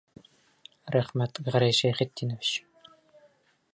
[0.95, 2.55] Рәхмәт, Гәрәй Шәйхетдинович!